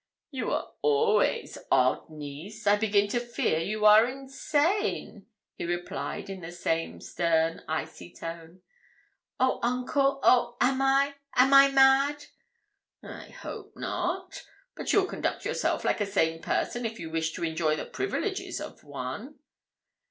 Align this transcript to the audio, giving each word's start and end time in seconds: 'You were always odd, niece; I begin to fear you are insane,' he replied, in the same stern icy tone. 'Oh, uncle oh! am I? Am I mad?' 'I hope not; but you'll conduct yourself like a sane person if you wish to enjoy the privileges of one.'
'You 0.31 0.47
were 0.47 0.65
always 0.81 1.59
odd, 1.71 2.09
niece; 2.09 2.65
I 2.65 2.75
begin 2.75 3.07
to 3.09 3.19
fear 3.19 3.59
you 3.59 3.85
are 3.85 4.07
insane,' 4.07 5.27
he 5.53 5.63
replied, 5.63 6.27
in 6.27 6.41
the 6.41 6.51
same 6.51 6.99
stern 6.99 7.61
icy 7.67 8.11
tone. 8.11 8.63
'Oh, 9.39 9.59
uncle 9.61 10.19
oh! 10.23 10.57
am 10.59 10.81
I? 10.81 11.13
Am 11.35 11.53
I 11.53 11.67
mad?' 11.69 12.25
'I 13.03 13.25
hope 13.29 13.73
not; 13.75 14.43
but 14.75 14.91
you'll 14.91 15.05
conduct 15.05 15.45
yourself 15.45 15.85
like 15.85 16.01
a 16.01 16.07
sane 16.07 16.41
person 16.41 16.83
if 16.83 16.97
you 16.99 17.11
wish 17.11 17.31
to 17.33 17.43
enjoy 17.43 17.75
the 17.75 17.85
privileges 17.85 18.59
of 18.59 18.83
one.' 18.83 19.35